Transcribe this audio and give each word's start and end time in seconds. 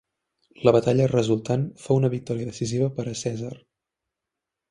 La 0.67 0.71
batalla 0.75 1.05
resultant 1.11 1.67
fou 1.83 2.01
una 2.01 2.11
victòria 2.15 2.49
decisiva 2.49 2.89
per 2.97 3.07
a 3.11 3.15
Cèsar. 3.23 3.53